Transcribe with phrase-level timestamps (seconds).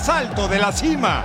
[0.00, 1.24] Merengues al asalto de la cima.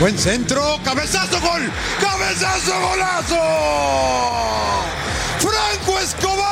[0.00, 1.70] Buen centro, cabezazo, gol,
[2.00, 3.36] cabezazo, golazo.
[5.38, 6.42] Franco Escobar.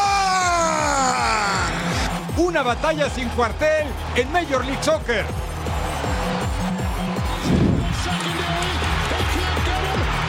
[2.36, 5.24] Una batalla sin cuartel en Major League Soccer.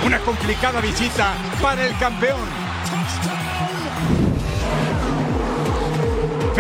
[0.06, 2.40] Una complicada visita para el campeón.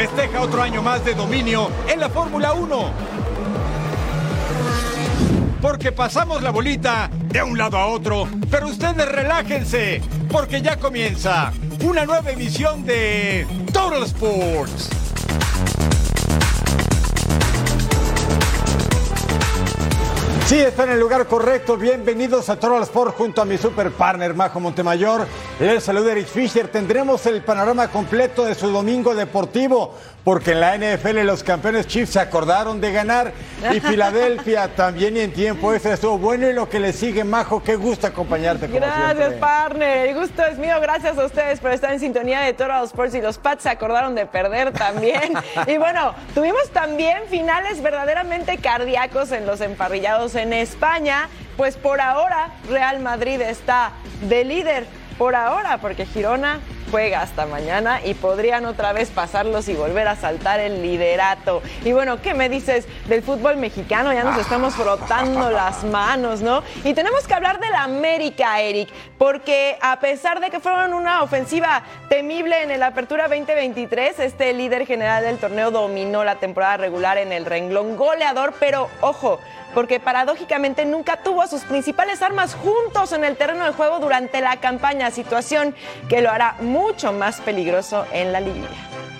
[0.02, 2.92] Festeja otro año más de dominio en la Fórmula 1.
[5.62, 11.54] Porque pasamos la bolita de un lado a otro, pero ustedes relájense, porque ya comienza
[11.84, 15.01] una nueva emisión de Total Sports.
[20.52, 21.78] Sí, está en el lugar correcto.
[21.78, 25.26] Bienvenidos a Total Sport junto a mi super partner Majo Montemayor.
[25.62, 26.68] Les saluda Eric Fisher.
[26.68, 32.14] Tendremos el panorama completo de su domingo deportivo, porque en la NFL los campeones Chiefs
[32.14, 33.34] se acordaron de ganar
[33.74, 37.64] y Filadelfia también y en tiempo extra estuvo bueno y lo que le sigue, Majo,
[37.64, 39.38] qué gusto acompañarte como Gracias, siempre.
[39.40, 40.10] partner.
[40.10, 40.76] El gusto es mío.
[40.82, 44.16] Gracias a ustedes por estar en sintonía de Total Sports y los Pats se acordaron
[44.16, 45.34] de perder también.
[45.68, 51.30] y bueno, tuvimos también finales verdaderamente cardíacos en los emparrillados en España.
[51.58, 54.86] Pues por ahora Real Madrid está de líder.
[55.18, 56.60] Por ahora, porque Girona
[56.91, 61.62] juega hasta mañana y podrían otra vez pasarlos y volver a saltar el liderato.
[61.85, 64.13] Y bueno, ¿qué me dices del fútbol mexicano?
[64.13, 66.62] Ya nos estamos frotando las manos, ¿no?
[66.84, 71.84] Y tenemos que hablar del América, Eric, porque a pesar de que fueron una ofensiva
[72.09, 77.31] temible en el Apertura 2023, este líder general del torneo dominó la temporada regular en
[77.31, 79.40] el renglón goleador, pero ojo,
[79.74, 84.42] porque paradójicamente nunca tuvo a sus principales armas juntos en el terreno de juego durante
[84.42, 85.76] la campaña, situación
[86.09, 89.11] que lo hará mucho más peligroso en la liguilla.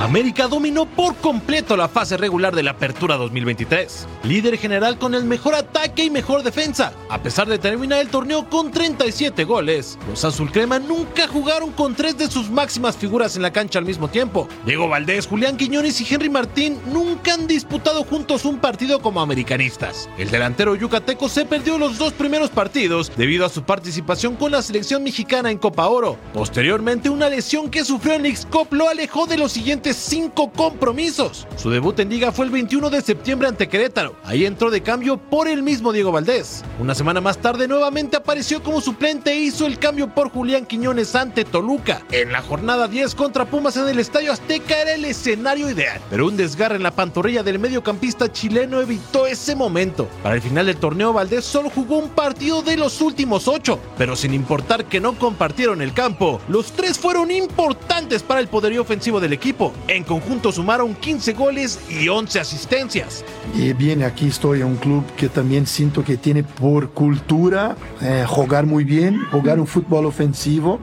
[0.00, 4.06] América dominó por completo la fase regular de la Apertura 2023.
[4.24, 6.94] Líder general con el mejor ataque y mejor defensa.
[7.10, 12.16] A pesar de terminar el torneo con 37 goles, los azulcrema nunca jugaron con tres
[12.16, 14.48] de sus máximas figuras en la cancha al mismo tiempo.
[14.64, 20.08] Diego Valdés, Julián Quiñones y Henry Martín nunca han disputado juntos un partido como americanistas.
[20.16, 24.62] El delantero yucateco se perdió los dos primeros partidos debido a su participación con la
[24.62, 26.16] selección mexicana en Copa Oro.
[26.32, 31.46] Posteriormente, una lesión que sufrió en X-Cop lo alejó de los siguientes cinco compromisos.
[31.56, 34.14] Su debut en liga fue el 21 de septiembre ante Querétaro.
[34.24, 36.64] Ahí entró de cambio por el mismo Diego Valdés.
[36.78, 41.14] Una semana más tarde nuevamente apareció como suplente e hizo el cambio por Julián Quiñones
[41.14, 42.02] ante Toluca.
[42.10, 46.26] En la jornada 10 contra Pumas en el Estadio Azteca era el escenario ideal, pero
[46.26, 50.08] un desgarre en la pantorrilla del mediocampista chileno evitó ese momento.
[50.22, 54.16] Para el final del torneo Valdés solo jugó un partido de los últimos ocho, pero
[54.16, 59.20] sin importar que no compartieron el campo, los tres fueron importantes para el poderío ofensivo
[59.20, 59.72] del equipo.
[59.88, 63.24] En conjunto sumaron 15 goles y 11 asistencias.
[63.54, 68.24] Y bien, aquí estoy en un club que también siento que tiene por cultura eh,
[68.26, 70.80] jugar muy bien, jugar un fútbol ofensivo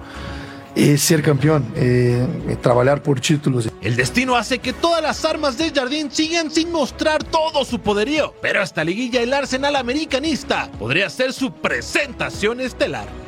[0.75, 2.27] y ser campeón, eh,
[2.61, 3.69] trabajar por títulos.
[3.81, 8.33] El destino hace que todas las armas del Jardín sigan sin mostrar todo su poderío,
[8.41, 13.26] pero esta liguilla el Arsenal americanista podría ser su presentación estelar.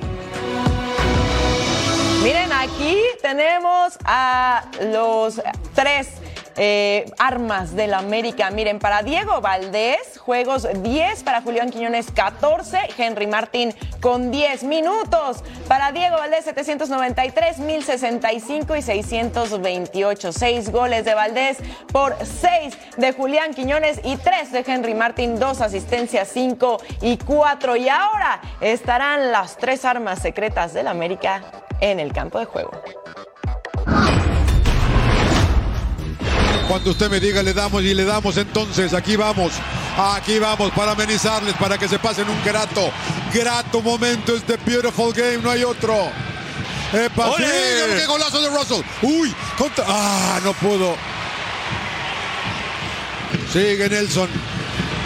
[2.76, 5.42] Aquí tenemos a los
[5.74, 6.08] tres
[6.56, 8.52] eh, armas del América.
[8.52, 15.44] Miren, para Diego Valdés, juegos 10, para Julián Quiñones 14, Henry Martín con 10 minutos.
[15.68, 20.32] Para Diego Valdés 793, 1065 y 628.
[20.32, 21.58] 6 goles de Valdés
[21.92, 27.76] por 6 de Julián Quiñones y 3 de Henry Martín, 2 asistencias, 5 y 4.
[27.78, 31.42] Y ahora estarán las tres armas secretas del América
[31.82, 32.72] en el campo de juego.
[36.68, 39.54] Cuando usted me diga le damos y le damos, entonces aquí vamos.
[39.98, 42.92] Aquí vamos para amenizarles, para que se pasen un grato,
[43.34, 46.10] grato momento este beautiful game, no hay otro.
[46.94, 48.82] Epa, sí, qué golazo de Russell.
[49.02, 49.84] Uy, contra...
[49.88, 50.96] Ah, no pudo.
[53.52, 54.30] Sigue Nelson.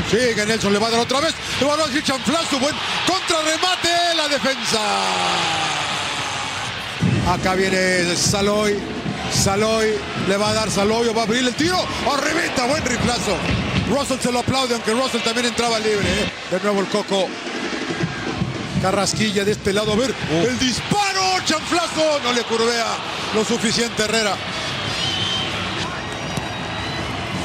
[0.09, 1.33] Sigue Nelson, le va a dar otra vez.
[1.59, 2.59] Le va a dar chanflazo.
[2.59, 2.75] Buen
[3.07, 4.79] contrarremate la defensa.
[7.27, 8.77] Acá viene Saloy.
[9.31, 9.95] Saloy
[10.27, 11.77] le va a dar Saloy va a abrir el tiro.
[12.11, 13.37] Arribita, buen reemplazo.
[13.89, 16.05] Russell se lo aplaude, aunque Russell también entraba libre.
[16.05, 16.31] ¿eh?
[16.51, 17.27] De nuevo el Coco.
[18.81, 19.93] Carrasquilla de este lado.
[19.93, 22.19] A ver, el disparo, chanflazo.
[22.23, 22.87] No le curvea
[23.33, 24.35] lo suficiente Herrera.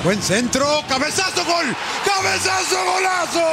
[0.04, 3.44] Buen centro, cabezazo, gol, cabezazo, golazo.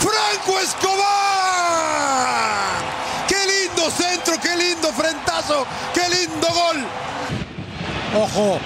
[0.00, 1.43] Franco Escobar.
[3.84, 6.86] Lindo centro, qué lindo frentazo, qué lindo gol.
[8.16, 8.58] Ojo,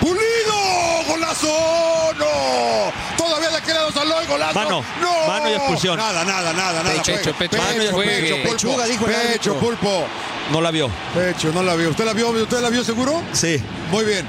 [0.00, 2.92] Pulido, golazo, no.
[3.18, 4.54] Todavía le queda dos al hoy, golazo.
[4.54, 5.26] Mano, no.
[5.26, 5.98] mano y expulsión.
[5.98, 7.02] Nada, nada, nada, nada.
[7.02, 8.38] Pecho, pecho, mano y pecho, expulsión.
[8.40, 8.52] pulpo.
[8.52, 10.06] Pechuga, dijo Pecho, pulpo.
[10.50, 10.90] No la vio.
[11.14, 11.90] Pecho, no la vio.
[11.90, 12.30] ¿Usted la vio?
[12.30, 13.22] ¿Usted la vio seguro?
[13.32, 13.62] Sí.
[13.90, 14.26] Muy bien.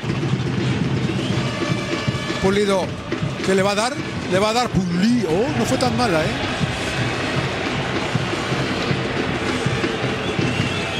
[2.41, 2.85] Pulido,
[3.45, 3.93] ¿qué le va a dar?
[4.31, 5.29] Le va a dar Pulido.
[5.29, 6.66] Oh, no fue tan mala, ¿eh?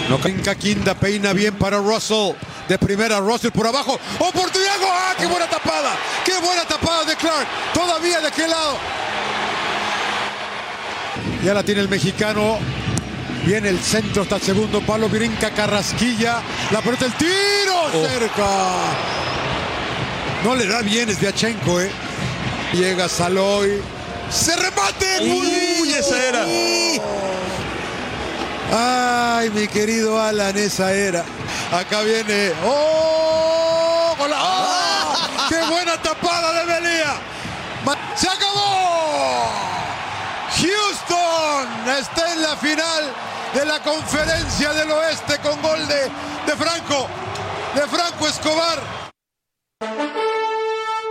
[0.09, 2.33] No Inca Quinda peina bien para Russell.
[2.67, 3.99] De primera Russell por abajo.
[4.19, 4.73] Oportunidad.
[4.89, 5.95] ¡Ah, qué buena tapada!
[6.25, 7.47] ¡Qué buena tapada de Clark!
[7.73, 8.77] Todavía de qué lado.
[11.43, 12.57] Ya la tiene el mexicano.
[13.45, 15.07] Viene el centro hasta el segundo palo.
[15.07, 16.41] Brinca Carrasquilla.
[16.71, 18.07] La pelota, el tiro.
[18.09, 18.47] Cerca.
[20.43, 21.89] No le da bien es Viachenko, ¿eh?
[22.73, 23.81] Llega Saloy.
[24.29, 25.21] ¡Se remate!
[25.21, 26.45] Uy, esa era.
[28.73, 31.23] Ay, mi querido Alan, esa era.
[31.71, 32.51] Acá viene.
[32.65, 34.15] ¡Oh!
[34.17, 35.47] gola- ¡Ah!
[35.49, 37.15] ¡Qué buena tapada de Belía!
[38.15, 39.51] ¡Se acabó!
[40.57, 43.03] Houston está en la final
[43.53, 46.09] de la conferencia del oeste con gol de,
[46.47, 47.07] de Franco.
[47.75, 48.79] De Franco Escobar.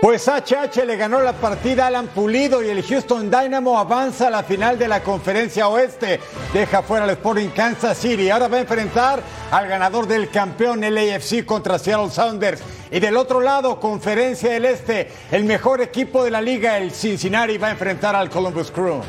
[0.06, 4.30] Pues HH le ganó la partida a Alan Pulido y el Houston Dynamo avanza a
[4.30, 6.20] la final de la conferencia oeste.
[6.52, 8.30] Deja fuera al Sporting Kansas City.
[8.30, 9.20] Ahora va a enfrentar
[9.50, 12.62] al ganador del campeón LAFC contra Seattle Sounders.
[12.92, 17.58] Y del otro lado, conferencia del este, el mejor equipo de la liga, el Cincinnati,
[17.58, 19.00] va a enfrentar al Columbus Crew.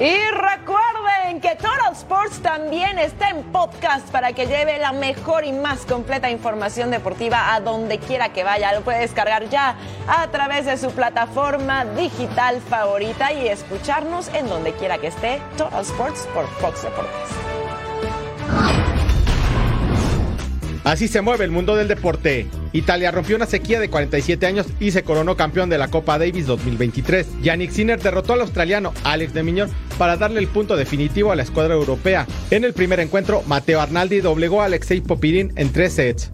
[0.00, 0.16] Y
[1.40, 6.30] que Total Sports también está en podcast para que lleve la mejor y más completa
[6.30, 8.72] información deportiva a donde quiera que vaya.
[8.72, 9.76] Lo puede descargar ya
[10.06, 15.40] a través de su plataforma digital favorita y escucharnos en donde quiera que esté.
[15.56, 18.73] Total Sports por Fox Deportes.
[20.84, 22.46] Así se mueve el mundo del deporte.
[22.72, 26.46] Italia rompió una sequía de 47 años y se coronó campeón de la Copa Davis
[26.46, 27.40] 2023.
[27.40, 31.42] Yannick Sinner derrotó al australiano Alex de Miñón para darle el punto definitivo a la
[31.42, 32.26] escuadra europea.
[32.50, 36.30] En el primer encuentro, Mateo Arnaldi doblegó a Alexei Popirin en tres sets.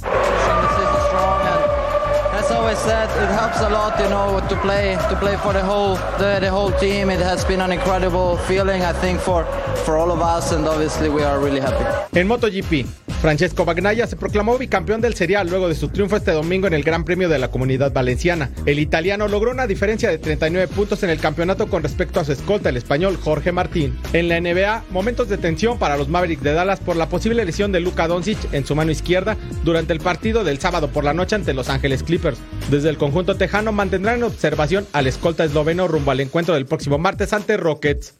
[2.71, 5.97] Always said, it helps a lot, you know, to play to play for the whole
[6.19, 7.11] the, the whole team.
[7.11, 9.45] It has been an incredible feeling, I think, for
[9.85, 11.85] for all of us, and obviously we are really happy.
[12.13, 12.87] En MotoGP,
[13.21, 16.83] Francesco Bagnaia se proclamó bicampeón del serial luego de su triunfo este domingo en el
[16.83, 18.51] Gran Premio de la Comunidad Valenciana.
[18.65, 22.33] El italiano logró una diferencia de 39 puntos en el campeonato con respecto a su
[22.33, 23.99] escolta, el español Jorge Martín.
[24.15, 27.73] En la NBA, momentos de tensión para los Mavericks de Dallas por la posible lesión
[27.73, 31.35] de Luka Doncic en su mano izquierda durante el partido del sábado por la noche
[31.35, 32.39] ante Los Ángeles Clippers.
[32.69, 36.99] Desde el conjunto tejano mantendrán en observación al escolta esloveno rumbo al encuentro del próximo
[36.99, 38.20] martes ante Rockets.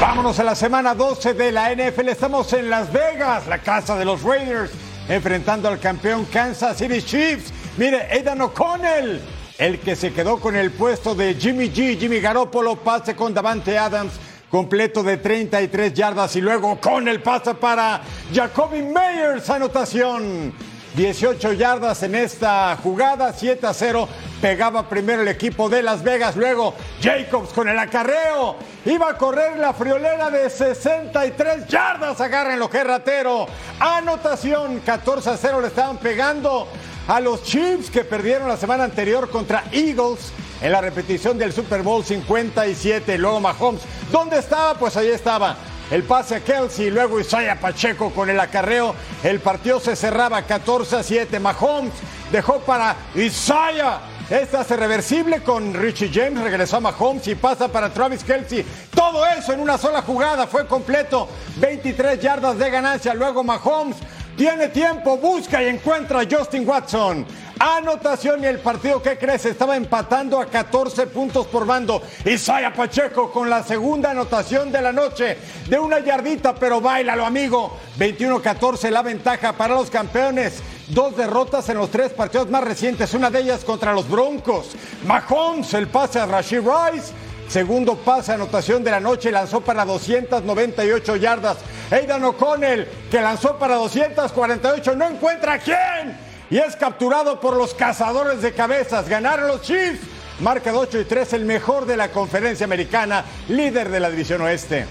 [0.00, 2.08] Vámonos a la semana 12 de la NFL.
[2.08, 4.70] Estamos en Las Vegas, la casa de los Raiders,
[5.08, 7.52] enfrentando al campeón Kansas City Chiefs.
[7.78, 9.22] Mire, Aidan O'Connell
[9.58, 13.78] el que se quedó con el puesto de Jimmy G, Jimmy Garoppolo, pase con Davante
[13.78, 14.12] Adams,
[14.50, 18.02] completo de 33 yardas y luego con el para
[18.34, 20.52] Jacoby Meyers, anotación.
[20.96, 24.08] 18 yardas en esta jugada, 7 a 0.
[24.40, 28.56] Pegaba primero el equipo de Las Vegas, luego Jacobs con el acarreo.
[28.86, 32.18] Iba a correr la friolera de 63 yardas.
[32.22, 33.46] Agarren lo que ratero.
[33.78, 36.66] Anotación, 14 a 0 le estaban pegando
[37.08, 41.82] a los Chiefs que perdieron la semana anterior contra Eagles en la repetición del Super
[41.82, 43.18] Bowl 57.
[43.18, 44.78] Luego Mahomes, ¿dónde estaba?
[44.78, 45.56] Pues ahí estaba.
[45.90, 48.94] El pase a Kelsey, luego Isaiah Pacheco con el acarreo.
[49.22, 51.38] El partido se cerraba 14 a 7.
[51.38, 51.92] Mahomes
[52.32, 54.00] dejó para Isaiah.
[54.28, 58.66] Esta hace reversible con Richie James, regresó a Mahomes y pasa para Travis Kelsey.
[58.92, 61.28] Todo eso en una sola jugada, fue completo.
[61.58, 63.14] 23 yardas de ganancia.
[63.14, 63.96] Luego Mahomes
[64.36, 67.26] tiene tiempo, busca y encuentra a Justin Watson.
[67.58, 72.02] Anotación y el partido que crece estaba empatando a 14 puntos por bando.
[72.24, 77.78] Isaiah Pacheco con la segunda anotación de la noche de una yardita, pero bailalo amigo.
[77.98, 80.62] 21-14 la ventaja para los campeones.
[80.88, 84.76] Dos derrotas en los tres partidos más recientes, una de ellas contra los Broncos.
[85.06, 87.12] Mahomes, el pase a Rashid Rice.
[87.48, 91.58] Segundo pase, anotación de la noche, lanzó para 298 yardas.
[91.90, 96.18] Aidan O'Connell, que lanzó para 248, no encuentra a quién.
[96.50, 99.08] Y es capturado por los cazadores de cabezas.
[99.08, 100.00] Ganaron los Chiefs.
[100.40, 104.42] Marca de 8 y 3, el mejor de la conferencia americana, líder de la división
[104.42, 104.84] oeste.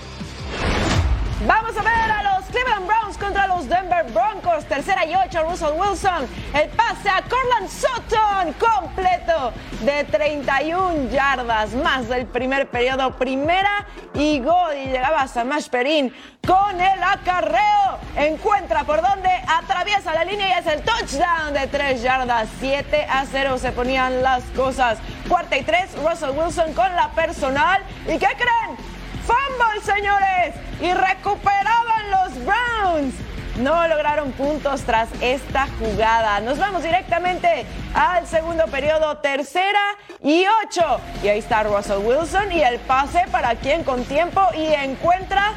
[1.45, 2.04] Vamos a ver
[3.67, 4.65] Denver Broncos.
[4.65, 6.27] Tercera y ocho, Russell Wilson.
[6.53, 13.15] El pase a Corland Sutton, completo de 31 yardas, más del primer periodo.
[13.15, 14.75] Primera y gol.
[14.75, 16.13] Y llegaba Samash Perín
[16.45, 17.99] con el acarreo.
[18.15, 22.47] Encuentra por donde atraviesa la línea y es el touchdown de 3 yardas.
[22.59, 24.97] 7 a 0 se ponían las cosas.
[25.27, 27.81] Cuarta y 3, Russell Wilson con la personal.
[28.05, 28.77] ¿Y qué creen?
[29.25, 30.55] Fumble, señores.
[30.81, 33.24] Y recuperaban los Browns.
[33.57, 36.41] No lograron puntos tras esta jugada.
[36.41, 39.79] Nos vamos directamente al segundo periodo, tercera
[40.21, 40.99] y ocho.
[41.23, 45.53] Y ahí está Russell Wilson y el pase para quien con tiempo y encuentra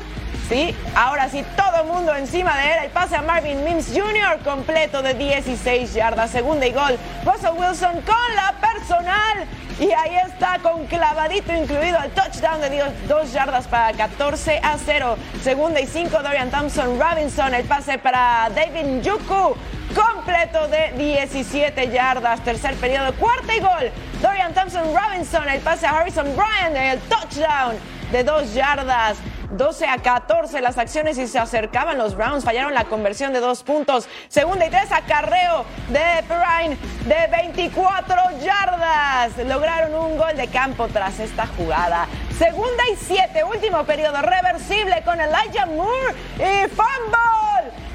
[0.48, 2.78] Sí, ahora sí, todo mundo encima de él.
[2.84, 4.38] El pase a Marvin Mims Jr.
[4.42, 6.30] completo de 16 yardas.
[6.30, 6.98] Segunda y gol.
[7.22, 9.46] Russell Wilson con la personal.
[9.80, 15.16] Y ahí está con clavadito incluido el touchdown de 2 yardas para 14 a 0.
[15.40, 17.54] Segunda y 5, Dorian Thompson Robinson.
[17.54, 19.54] El pase para David Yuku
[19.94, 22.42] completo de 17 yardas.
[22.42, 23.92] Tercer periodo, cuarta y gol.
[24.20, 25.49] Dorian Thompson Robinson.
[25.49, 26.76] El pase a Harrison Bryant.
[26.76, 27.76] El touchdown
[28.11, 29.18] de 2 yardas.
[29.50, 32.44] 12 a 14 las acciones y se acercaban los Browns.
[32.44, 34.08] Fallaron la conversión de dos puntos.
[34.28, 36.76] Segunda y tres acarreo de Perrine
[37.06, 39.36] de 24 yardas.
[39.46, 42.06] Lograron un gol de campo tras esta jugada.
[42.38, 47.38] Segunda y siete, último periodo reversible con Elijah Moore y fumble.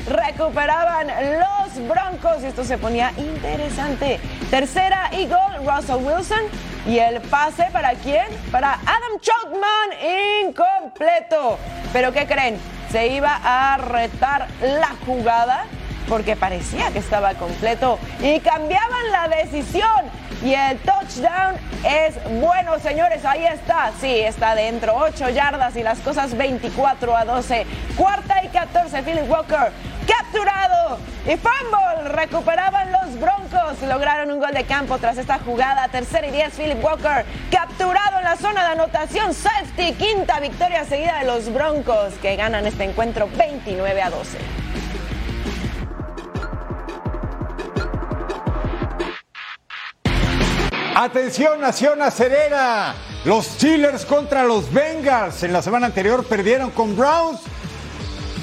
[0.07, 4.19] Recuperaban los Broncos y esto se ponía interesante.
[4.49, 6.41] Tercera y gol, Russell Wilson.
[6.85, 8.25] Y el pase para quién?
[8.51, 11.57] Para Adam Chotman, incompleto.
[11.93, 12.59] Pero ¿qué creen?
[12.91, 15.65] Se iba a retar la jugada
[16.09, 20.23] porque parecía que estaba completo y cambiaban la decisión.
[20.43, 21.55] Y el touchdown
[21.85, 23.23] es bueno, señores.
[23.23, 23.93] Ahí está.
[24.01, 24.93] Sí, está dentro.
[24.95, 27.65] 8 yardas y las cosas 24 a 12.
[27.95, 29.03] Cuarta y 14.
[29.03, 29.71] Philip Walker
[30.05, 30.97] capturado.
[31.25, 32.09] Y fumble.
[32.09, 33.81] Recuperaban los Broncos.
[33.87, 35.87] Lograron un gol de campo tras esta jugada.
[35.87, 36.53] Tercera y 10.
[36.53, 39.33] Philip Walker capturado en la zona de anotación.
[39.33, 39.93] Safety.
[39.93, 44.37] Quinta victoria seguida de los Broncos que ganan este encuentro 29 a 12.
[50.95, 52.93] Atención, Nación Acerera.
[53.25, 55.43] Los Steelers contra los Bengals.
[55.43, 57.41] En la semana anterior perdieron con Browns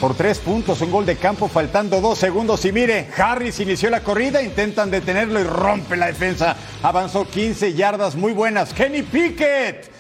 [0.00, 2.64] por tres puntos, un gol de campo faltando dos segundos.
[2.64, 6.56] Y mire, Harris inició la corrida, intentan detenerlo y rompe la defensa.
[6.82, 8.72] Avanzó 15 yardas muy buenas.
[8.72, 9.90] Kenny Pickett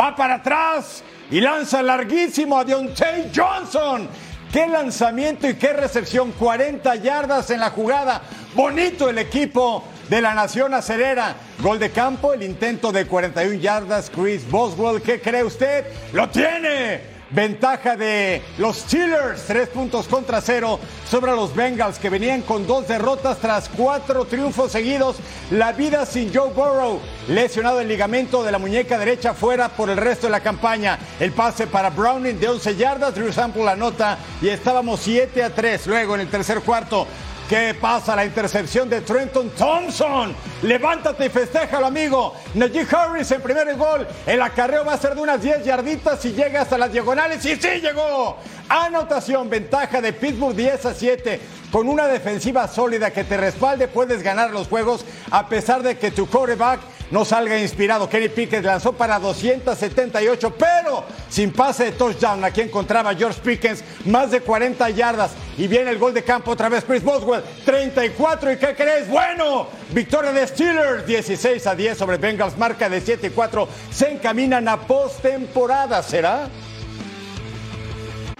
[0.00, 4.08] va para atrás y lanza larguísimo a Deontay Johnson.
[4.50, 6.32] Qué lanzamiento y qué recepción.
[6.32, 8.22] 40 yardas en la jugada.
[8.54, 11.36] Bonito el equipo de la Nación Acerera.
[11.62, 14.08] Gol de campo, el intento de 41 yardas.
[14.08, 15.84] Chris Boswell, ¿qué cree usted?
[16.14, 17.19] ¡Lo tiene!
[17.32, 22.88] Ventaja de los Steelers, tres puntos contra cero sobre los Bengals que venían con dos
[22.88, 25.14] derrotas tras cuatro triunfos seguidos.
[25.52, 29.96] La vida sin Joe Burrow, lesionado el ligamento de la muñeca derecha fuera por el
[29.96, 30.98] resto de la campaña.
[31.20, 35.54] El pase para Browning de 11 yardas, Drew Sample la nota y estábamos 7 a
[35.54, 35.86] 3.
[35.86, 37.06] Luego en el tercer cuarto,
[37.50, 38.14] ¿Qué pasa?
[38.14, 40.32] La intercepción de Trenton Thompson.
[40.62, 42.32] Levántate y festéjalo, amigo.
[42.54, 44.06] Najee Harris en primer gol.
[44.24, 47.44] El acarreo va a ser de unas 10 yarditas y llega hasta las diagonales.
[47.44, 48.36] Y sí llegó.
[48.68, 51.40] Anotación, ventaja de Pittsburgh 10 a 7.
[51.72, 56.12] Con una defensiva sólida que te respalde, puedes ganar los juegos a pesar de que
[56.12, 56.78] tu quarterback
[57.10, 58.08] no salga inspirado.
[58.08, 62.44] Kenny Pickett lanzó para 278, pero sin pase de touchdown.
[62.44, 65.32] Aquí encontraba George Pickens más de 40 yardas.
[65.58, 68.52] Y viene el gol de campo otra vez Chris Boswell, 34.
[68.52, 69.08] ¿Y qué crees?
[69.08, 73.68] Bueno, victoria de Steelers, 16 a 10 sobre Bengals, marca de 7 y 4.
[73.90, 76.48] Se encaminan a postemporada, ¿será?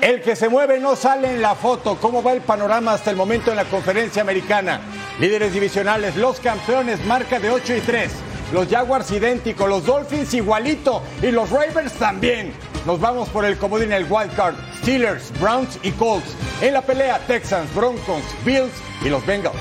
[0.00, 1.98] El que se mueve no sale en la foto.
[2.00, 4.80] ¿Cómo va el panorama hasta el momento en la conferencia americana?
[5.18, 8.10] Líderes divisionales, los campeones, marca de 8 y 3.
[8.52, 12.52] Los Jaguars idénticos, los Dolphins igualito y los Ravens también.
[12.84, 14.56] Nos vamos por el comodín, el wild card.
[14.78, 16.34] Steelers, Browns y Colts.
[16.60, 18.72] En la pelea, Texans, Broncos, Bills
[19.04, 19.56] y los Bengals.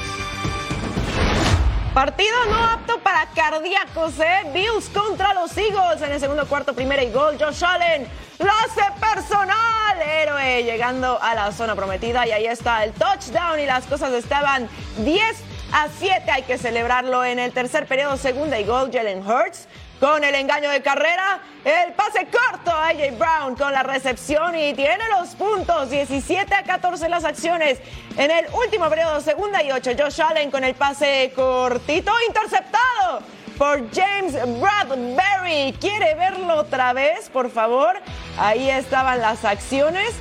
[1.93, 4.49] Partido no apto para cardíacos, ¿eh?
[4.53, 7.35] Bills contra los Eagles en el segundo cuarto, primera y gol.
[7.39, 8.07] Josh Allen
[8.39, 13.65] lo hace personal, héroe, llegando a la zona prometida y ahí está el touchdown y
[13.65, 14.69] las cosas estaban
[14.99, 16.31] 10 a 7.
[16.31, 18.91] Hay que celebrarlo en el tercer periodo, segunda y gol.
[18.91, 19.67] Jalen Hurts
[19.99, 24.73] con el engaño de carrera, el pase corto a AJ Brown con la recepción y
[24.73, 27.79] tiene los puntos, 17 a 14 las acciones.
[28.17, 33.23] En el último periodo, segunda y 8, Josh Allen con el pase cortito, interceptado
[33.57, 35.73] por James Bradbury.
[35.81, 37.99] ¿Quiere verlo otra vez, por favor?
[38.37, 40.11] Ahí estaban las acciones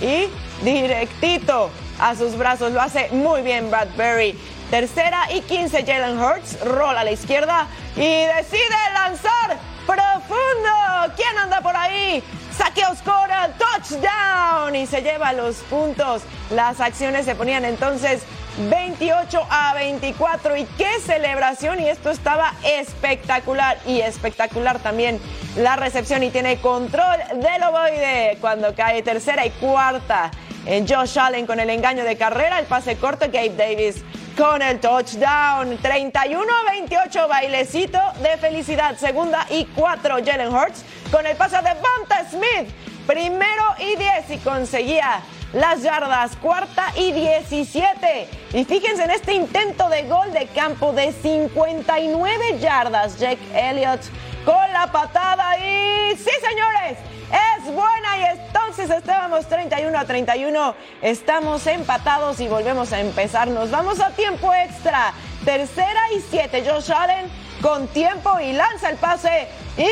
[0.00, 0.28] y
[0.64, 2.72] directito a sus brazos.
[2.72, 4.38] Lo hace muy bien Bradbury.
[4.70, 7.66] Tercera y 15, Jalen Hurts rola a la izquierda
[7.96, 11.14] y decide lanzar profundo.
[11.16, 12.22] ¿Quién anda por ahí?
[12.56, 16.22] Saque Oscura, touchdown y se lleva los puntos.
[16.50, 18.22] Las acciones se ponían entonces
[18.70, 25.20] 28 a 24 y qué celebración y esto estaba espectacular y espectacular también
[25.56, 30.30] la recepción y tiene control del ovoide cuando cae tercera y cuarta
[30.66, 34.02] en Josh Allen con el engaño de carrera, el pase corto, Gabe Davis
[34.36, 35.78] con el touchdown.
[35.78, 38.96] 31-28, bailecito de felicidad.
[38.96, 42.70] Segunda y cuatro, Jalen Hurts con el pase de Bonta Smith.
[43.06, 45.20] Primero y 10 y conseguía
[45.52, 46.36] las yardas.
[46.36, 48.28] Cuarta y 17.
[48.54, 53.18] Y fíjense en este intento de gol de campo de 59 yardas.
[53.18, 54.00] Jake Elliott
[54.44, 56.98] con la patada y sí, señores
[57.34, 63.70] es buena y entonces estábamos 31 a 31, estamos empatados y volvemos a empezar, nos
[63.70, 65.12] vamos a tiempo extra,
[65.44, 67.26] tercera y siete, Josh Allen
[67.60, 69.48] con tiempo y lanza el pase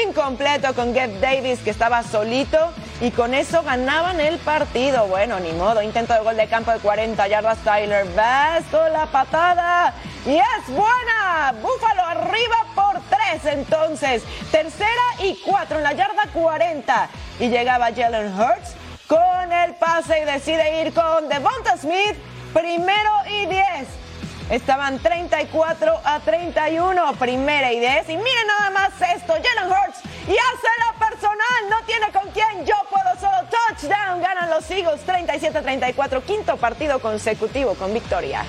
[0.07, 2.59] incompleto con Gabe Davis que estaba solito
[3.01, 5.07] y con eso ganaban el partido.
[5.07, 9.07] Bueno, ni modo, intento de gol de campo de 40 yardas Tyler Bass con la
[9.07, 9.95] patada
[10.27, 11.55] y es buena.
[11.61, 14.23] Búfalo arriba por tres entonces.
[14.51, 17.09] Tercera y cuatro en la yarda 40
[17.41, 18.75] y llegaba Jalen Hurts
[19.07, 22.17] con el pase y decide ir con Devonta Smith
[22.53, 23.65] primero y 10.
[24.51, 28.09] Estaban 34 a 31, primera y 10.
[28.11, 32.65] Y miren nada más esto, Jalen Hurts y hace la personal, no tiene con quién,
[32.65, 38.45] yo puedo solo touchdown, ganan los Eagles 37 a 34, quinto partido consecutivo con victoria.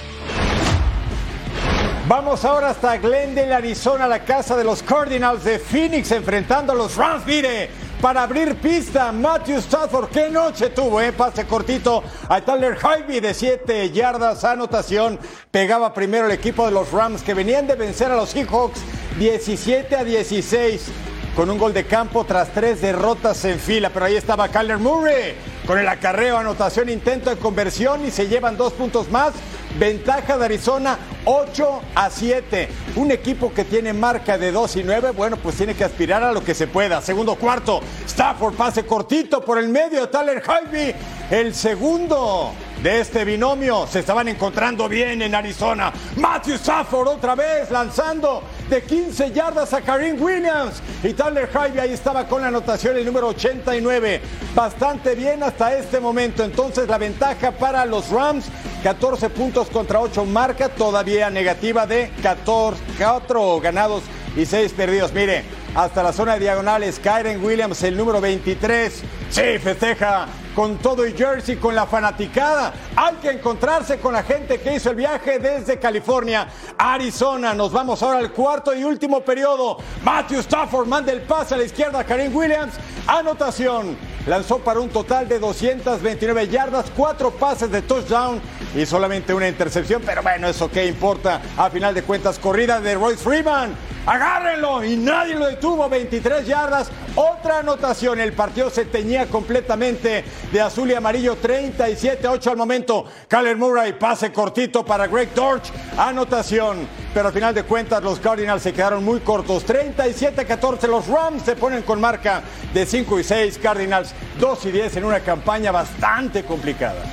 [2.06, 6.98] Vamos ahora hasta Glendale, Arizona, la casa de los Cardinals de Phoenix, enfrentando a los
[6.98, 7.26] Rams.
[7.26, 7.70] Mire,
[8.02, 9.10] para abrir pista.
[9.14, 11.14] Matthew Stafford, qué noche tuvo, ¿eh?
[11.14, 15.18] Pase cortito a Tyler Hybe de 7 yardas, anotación.
[15.50, 18.82] Pegaba primero el equipo de los Rams que venían de vencer a los Seahawks
[19.18, 20.92] 17 a 16
[21.38, 23.92] con un gol de campo tras tres derrotas en fila.
[23.94, 28.58] Pero ahí estaba Kyler Murray con el acarreo, anotación, intento de conversión y se llevan
[28.58, 29.34] dos puntos más.
[29.80, 32.70] Ventaja de Arizona 8 a 7.
[32.96, 36.32] Un equipo que tiene marca de 2 y 9, bueno, pues tiene que aspirar a
[36.32, 37.02] lo que se pueda.
[37.02, 40.96] Segundo cuarto, Stafford pase cortito por el medio, Tyler Hybe,
[41.32, 43.88] el segundo de este binomio.
[43.88, 45.94] Se estaban encontrando bien en Arizona.
[46.18, 50.82] Matthew Stafford otra vez lanzando de 15 yardas a Karim Williams.
[51.02, 54.22] Y Tyler Hybe ahí estaba con la anotación el número 89.
[54.54, 56.44] Bastante bien hasta este momento.
[56.44, 58.46] Entonces la ventaja para los Rams,
[58.84, 64.04] 14 puntos contra 8 marca, todavía negativa de 14, 4 ganados
[64.36, 65.14] y 6 perdidos.
[65.14, 65.44] Mire,
[65.76, 69.04] hasta la zona de diagonales, Kyren Williams, el número 23.
[69.30, 72.74] Sí, festeja con todo y jersey, con la fanaticada.
[72.96, 77.54] Hay que encontrarse con la gente que hizo el viaje desde California Arizona.
[77.54, 79.78] Nos vamos ahora al cuarto y último periodo.
[80.04, 82.74] Matthew Stafford manda el pase a la izquierda a Williams.
[83.08, 83.98] Anotación.
[84.28, 88.40] lanzó para un total de 229 yardas, cuatro pases de touchdown
[88.76, 91.42] y solamente una intercepción, pero bueno, eso qué importa.
[91.58, 93.76] A final de cuentas, corrida de Royce Freeman.
[94.06, 95.88] Agárrenlo y nadie lo detuvo.
[95.88, 96.92] 23 yardas.
[97.16, 98.20] Otra anotación.
[98.20, 101.38] El partido se teñía completamente de azul y amarillo.
[101.42, 103.06] 37-8 al momento.
[103.28, 105.72] Kyler Murray pase cortito para Greg Dortch.
[105.98, 106.88] Anotación.
[107.14, 109.66] Pero al final de cuentas los Cardinals se quedaron muy cortos.
[109.66, 110.88] 37-14.
[110.88, 112.42] Los Rams se ponen con marca
[112.74, 113.60] de 5 y 6.
[113.60, 117.04] Cardinals 2 y 10 en una campaña bastante complicada.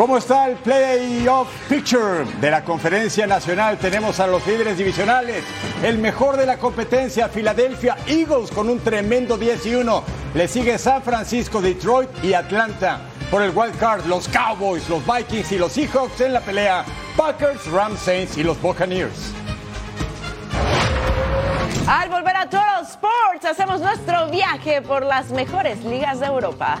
[0.00, 3.76] ¿Cómo está el Playoff Picture de la Conferencia Nacional?
[3.76, 5.44] Tenemos a los líderes divisionales.
[5.82, 10.04] El mejor de la competencia, Philadelphia Eagles, con un tremendo 10 y 1.
[10.32, 13.02] Le sigue San Francisco, Detroit y Atlanta.
[13.30, 16.82] Por el wild card, los Cowboys, los Vikings y los Seahawks en la pelea.
[17.14, 19.34] Packers, Rams, Saints y los Buccaneers.
[21.86, 26.78] Al volver a Total Sports, hacemos nuestro viaje por las mejores ligas de Europa.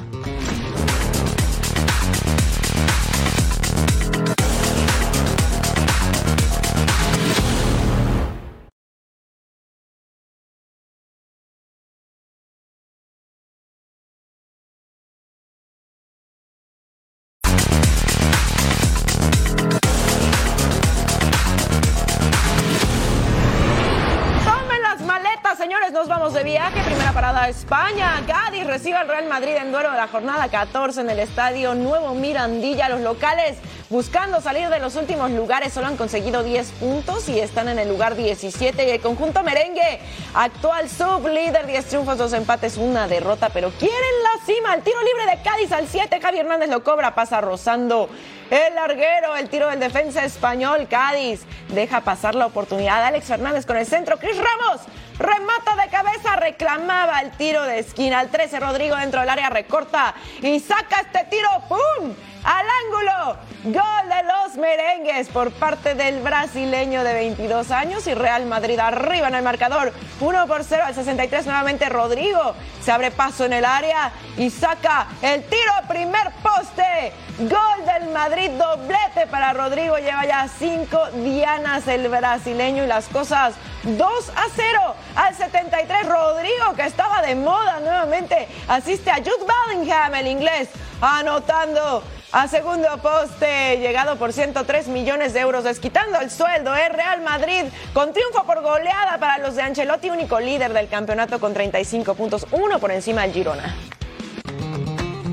[27.50, 28.22] España.
[28.28, 32.14] Cádiz recibe al Real Madrid en duelo de la jornada 14 en el estadio Nuevo
[32.14, 32.88] Mirandilla.
[32.88, 33.58] Los locales
[33.88, 37.88] buscando salir de los últimos lugares solo han conseguido 10 puntos y están en el
[37.88, 38.86] lugar 17.
[38.86, 40.00] Y el conjunto merengue,
[40.32, 44.74] actual sublíder, 10 triunfos, 2 empates, una derrota, pero quieren la cima.
[44.74, 46.20] El tiro libre de Cádiz al 7.
[46.20, 48.08] Javi Hernández lo cobra, pasa rozando
[48.50, 50.86] el larguero, el tiro del defensa español.
[50.88, 53.04] Cádiz deja pasar la oportunidad.
[53.04, 54.18] Alex Fernández con el centro.
[54.18, 54.82] Chris Ramos
[55.20, 58.20] remata de cabeza, reclamaba el tiro de esquina.
[58.20, 61.48] Al 13, Rodrigo dentro del área recorta y saca este tiro.
[61.68, 62.14] ¡Pum!
[62.42, 63.36] Al ángulo.
[63.64, 69.28] Gol de los merengues por parte del brasileño de 22 años y Real Madrid arriba
[69.28, 69.92] en el marcador.
[70.20, 72.54] 1 por 0 al 63 nuevamente Rodrigo.
[72.82, 77.12] Se abre paso en el área y saca el tiro primer poste.
[77.40, 79.98] Gol del Madrid, doblete para Rodrigo.
[79.98, 86.08] Lleva ya 5 dianas el brasileño y las cosas 2 a 0 al 73.
[86.08, 90.68] Rodrigo, que estaba de moda nuevamente, asiste a Jude Bellingham, el inglés,
[91.00, 96.74] anotando a segundo poste, llegado por 103 millones de euros, desquitando el sueldo.
[96.74, 101.40] Es Real Madrid con triunfo por goleada para los de Ancelotti, único líder del campeonato
[101.40, 103.74] con 35 puntos, uno por encima del Girona.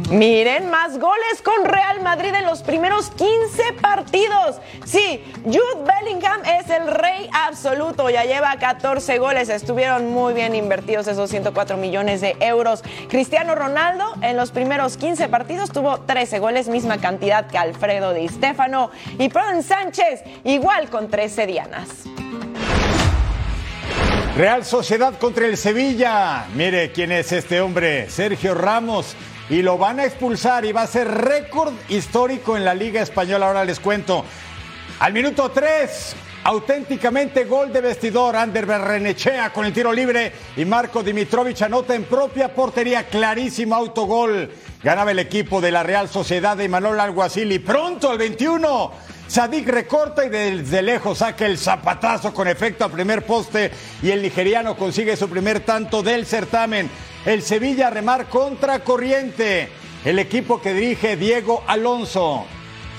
[0.10, 4.56] Miren, más goles con Real Madrid en los primeros 15 partidos.
[4.86, 9.50] Sí, Jude Bellingham es el rey absoluto, ya lleva 14 goles.
[9.50, 12.84] Estuvieron muy bien invertidos esos 104 millones de euros.
[13.10, 18.30] Cristiano Ronaldo en los primeros 15 partidos tuvo 13 goles, misma cantidad que Alfredo Di
[18.30, 18.91] Stefano.
[19.20, 21.89] Y Prodon Sánchez igual con 13 dianas.
[24.38, 26.46] Real Sociedad contra el Sevilla.
[26.56, 29.17] Mire quién es este hombre, Sergio Ramos.
[29.50, 33.48] Y lo van a expulsar y va a ser récord histórico en la Liga Española.
[33.48, 34.26] Ahora les cuento.
[35.00, 38.36] Al minuto 3, auténticamente gol de vestidor.
[38.36, 43.08] Ander Berrenechea con el tiro libre y Marco Dimitrovic anota en propia portería.
[43.08, 44.52] Clarísimo autogol.
[44.84, 48.92] Ganaba el equipo de la Real Sociedad de Manuel Alguacil y pronto al 21.
[49.28, 54.22] Sadik recorta y desde lejos saca el zapatazo con efecto al primer poste y el
[54.22, 56.90] nigeriano consigue su primer tanto del certamen.
[57.25, 59.69] El Sevilla remar contra corriente.
[60.06, 62.45] El equipo que dirige Diego Alonso.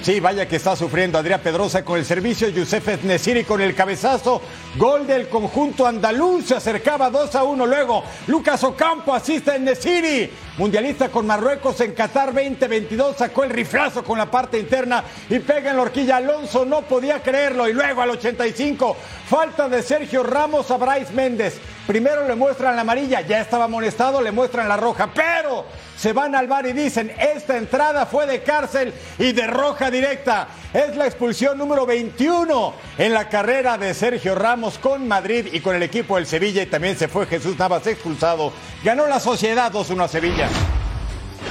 [0.00, 4.40] Sí, vaya que está sufriendo Adrián Pedrosa con el servicio, Yusef Nesiri con el cabezazo,
[4.76, 10.30] gol del conjunto andaluz, se acercaba 2 a 1 luego, Lucas Ocampo asiste en Nesiri,
[10.56, 15.70] mundialista con Marruecos en Qatar 2022, sacó el riflazo con la parte interna y pega
[15.70, 18.96] en la horquilla, Alonso no podía creerlo y luego al 85,
[19.28, 21.58] falta de Sergio Ramos a Bryce Méndez,
[21.88, 25.66] primero le muestran la amarilla, ya estaba amonestado, le muestran la roja, pero
[25.98, 30.46] se van al bar y dicen, esta entrada fue de cárcel y de roja directa.
[30.72, 35.74] Es la expulsión número 21 en la carrera de Sergio Ramos con Madrid y con
[35.74, 38.52] el equipo del Sevilla y también se fue Jesús Navas expulsado.
[38.84, 40.48] Ganó la sociedad 2-1 a Sevilla.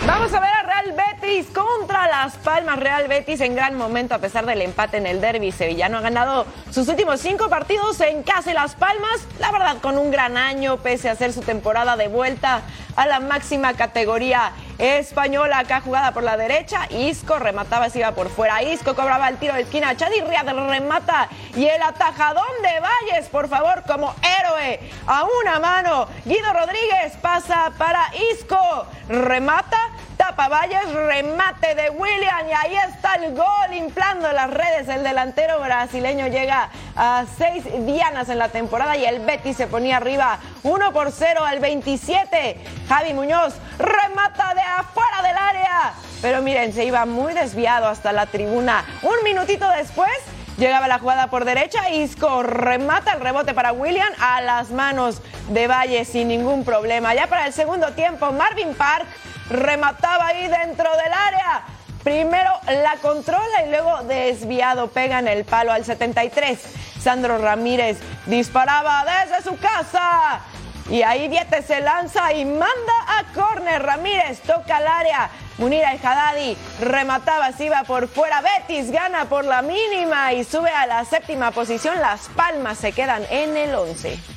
[0.05, 2.79] Vamos a ver a Real Betis contra Las Palmas.
[2.79, 5.51] Real Betis en gran momento a pesar del empate en el derby.
[5.51, 9.27] Sevillano ha ganado sus últimos cinco partidos en casa y Las Palmas.
[9.39, 12.61] La verdad, con un gran año, pese a hacer su temporada de vuelta
[12.97, 15.59] a la máxima categoría española.
[15.59, 16.87] Acá jugada por la derecha.
[16.89, 18.61] Isco remataba, se iba por fuera.
[18.61, 19.95] Isco cobraba el tiro de esquina.
[19.95, 21.29] Chadi Riad remata.
[21.55, 24.79] Y el atajadón de Valles, por favor, como héroe.
[25.05, 26.07] A una mano.
[26.25, 28.57] Guido Rodríguez pasa para Isco.
[29.07, 29.77] Remata.
[30.27, 34.89] Tapa Valles, remate de William y ahí está el gol inflando las redes.
[34.89, 39.95] El delantero brasileño llega a seis dianas en la temporada y el Betis se ponía
[39.95, 42.61] arriba 1 por 0 al 27.
[42.89, 45.93] Javi Muñoz remata de afuera del área.
[46.21, 48.83] Pero miren, se iba muy desviado hasta la tribuna.
[49.03, 50.11] Un minutito después
[50.57, 51.89] llegaba la jugada por derecha.
[51.89, 57.15] Isco remata el rebote para William a las manos de Valle sin ningún problema.
[57.15, 59.07] Ya para el segundo tiempo, Marvin Park
[59.49, 61.63] remataba ahí dentro del área.
[62.03, 66.57] Primero la controla y luego desviado, pega en el palo al 73.
[67.01, 70.41] Sandro Ramírez disparaba desde su casa.
[70.89, 73.83] Y ahí Viete se lanza y manda a córner.
[73.83, 75.29] Ramírez toca al área.
[75.57, 78.41] Munira El Haddadi remataba, se iba por fuera.
[78.41, 81.99] Betis gana por la mínima y sube a la séptima posición.
[81.99, 84.36] Las Palmas se quedan en el 11.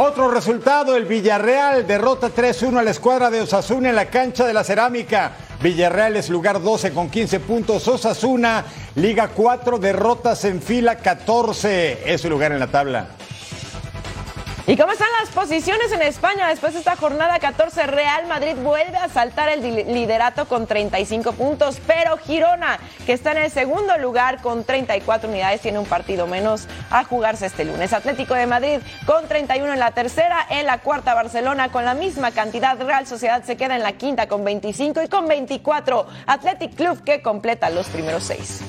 [0.00, 4.52] Otro resultado, el Villarreal derrota 3-1 a la escuadra de Osasuna en la cancha de
[4.52, 5.32] la Cerámica.
[5.60, 7.88] Villarreal es lugar 12 con 15 puntos.
[7.88, 12.14] Osasuna, Liga 4, derrotas en fila 14.
[12.14, 13.08] Es su lugar en la tabla.
[14.68, 16.46] ¿Y cómo están las posiciones en España?
[16.46, 21.80] Después de esta jornada 14, Real Madrid vuelve a saltar el liderato con 35 puntos,
[21.86, 26.68] pero Girona, que está en el segundo lugar con 34 unidades, tiene un partido menos
[26.90, 27.94] a jugarse este lunes.
[27.94, 32.30] Atlético de Madrid con 31 en la tercera, en la cuarta Barcelona con la misma
[32.32, 32.78] cantidad.
[32.78, 37.22] Real Sociedad se queda en la quinta con 25 y con 24 Athletic Club que
[37.22, 38.60] completa los primeros seis.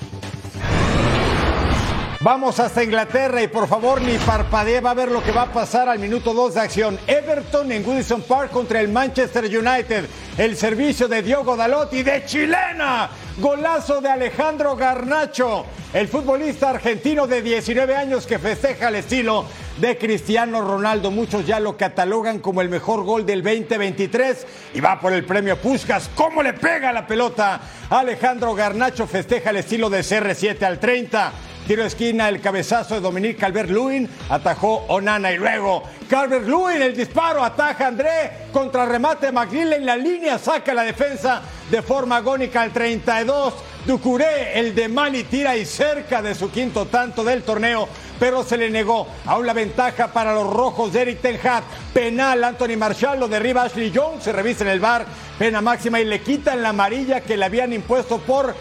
[2.21, 5.53] Vamos hasta Inglaterra y por favor ni parpadee, va a ver lo que va a
[5.53, 6.99] pasar al minuto 2 de acción.
[7.07, 10.03] Everton en Goodison Park contra el Manchester United.
[10.37, 13.09] El servicio de Diogo Dalot y de chilena.
[13.37, 19.45] Golazo de Alejandro Garnacho, el futbolista argentino de 19 años que festeja el estilo
[19.77, 21.11] de Cristiano Ronaldo.
[21.11, 25.55] Muchos ya lo catalogan como el mejor gol del 2023 y va por el premio
[25.55, 26.09] Puskas.
[26.15, 27.61] ¿Cómo le pega la pelota?
[27.89, 31.31] Alejandro Garnacho festeja el estilo de CR7 al 30.
[31.69, 37.43] Tiro de esquina, el cabezazo de Dominique Calvert-Lewin, atajó Onana y luego Calvert-Lewin, el disparo,
[37.43, 43.53] ataja André, contrarremate McNeil en la línea, saca la defensa de forma agónica al 32.
[43.85, 47.87] Ducuré, el de Mali, tira y cerca de su quinto tanto del torneo,
[48.19, 49.07] pero se le negó.
[49.27, 51.63] Aún la ventaja para los rojos de Eric Ten Hag.
[51.93, 55.05] Penal, Anthony Marshall lo derriba Ashley Jones, se revisa en el bar,
[55.37, 58.55] pena máxima y le quitan la amarilla que le habían impuesto por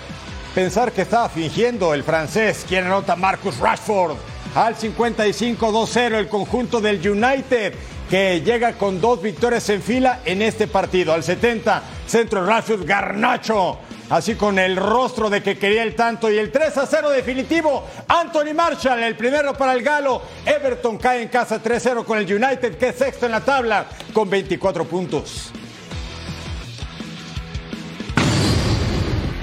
[0.55, 2.65] pensar que estaba fingiendo el francés.
[2.69, 4.17] Quien anota Marcus Rashford
[4.55, 7.75] al 55-2-0 el conjunto del United
[8.09, 11.13] que llega con dos victorias en fila en este partido.
[11.13, 13.79] Al 70, centro Rashford Garnacho.
[14.11, 17.85] Así con el rostro de que quería el tanto y el 3 a 0 definitivo.
[18.09, 20.23] Anthony Marshall, el primero para el Galo.
[20.47, 23.85] Everton cae en casa 3-0 con el United, que es sexto en la tabla
[24.15, 25.53] con 24 puntos.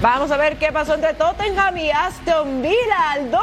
[0.02, 3.42] Vamos a ver qué pasó entre Tottenham y Aston Villa al 2.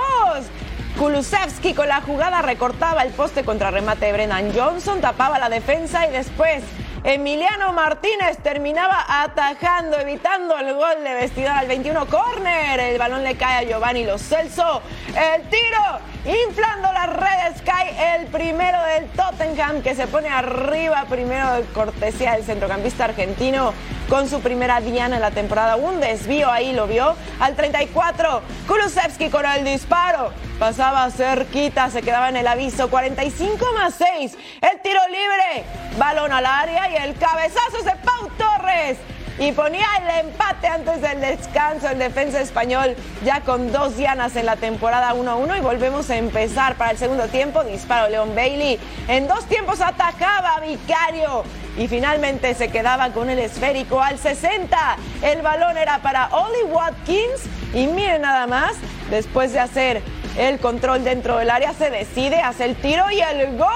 [0.99, 6.07] Kulusevski con la jugada recortaba el poste contra remate de Brennan Johnson, tapaba la defensa
[6.07, 6.63] y después
[7.05, 12.79] Emiliano Martínez terminaba atajando, evitando el gol de vestidor al 21 corner.
[12.79, 14.83] El balón le cae a Giovanni Lo Celso.
[15.09, 21.55] El tiro, inflando las redes, cae el primero del Tottenham que se pone arriba primero
[21.55, 23.73] de cortesía del centrocampista argentino
[24.13, 25.77] con su primera diana en la temporada.
[25.77, 28.43] Un desvío ahí lo vio al 34.
[28.69, 30.35] Kulusevski con el disparo.
[30.59, 32.91] Pasaba cerquita, se quedaba en el aviso.
[32.91, 34.37] 45 más 6.
[34.61, 35.65] El tiro libre.
[35.97, 38.99] Balón al área y el cabezazo de Pau Torres.
[39.43, 44.47] Y ponía el empate antes del descanso el defensa español, ya con dos dianas en
[44.47, 45.59] la temporada 1-1.
[45.59, 47.65] Y volvemos a empezar para el segundo tiempo.
[47.65, 48.79] Disparo Leon Bailey.
[49.09, 51.43] En dos tiempos atacaba Vicario
[51.77, 54.79] y finalmente se quedaba con el esférico al 60.
[55.23, 57.43] El balón era para Ollie Watkins
[57.75, 58.75] y miren nada más,
[59.11, 60.03] después de hacer
[60.37, 63.69] el control dentro del área se decide, hace el tiro y el gol.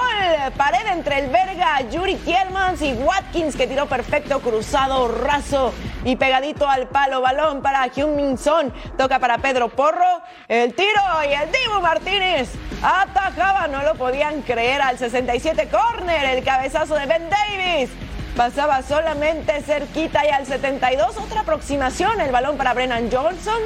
[0.55, 5.71] Pared entre el verga Yuri Kielmans y Watkins que tiró perfecto, cruzado, raso
[6.03, 7.21] y pegadito al palo.
[7.21, 8.73] Balón para Hyun Son.
[8.97, 10.23] Toca para Pedro Porro.
[10.47, 12.49] El tiro y el Dibu Martínez
[12.81, 13.67] atajaba.
[13.67, 16.25] No lo podían creer al 67 corner.
[16.25, 17.91] El cabezazo de Ben Davis.
[18.35, 23.59] pasaba solamente cerquita y al 72 otra aproximación, el balón para Brennan Johnson.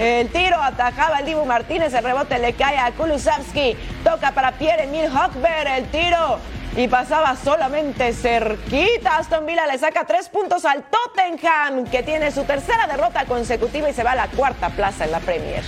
[0.00, 5.10] El tiro atajaba el Dibu Martínez, el rebote le cae a Kulusevski, toca para Pierre-Emil
[5.10, 6.38] Hockberg, el tiro
[6.74, 9.18] y pasaba solamente cerquita.
[9.18, 13.92] Aston Villa le saca tres puntos al Tottenham, que tiene su tercera derrota consecutiva y
[13.92, 15.62] se va a la cuarta plaza en la Premier.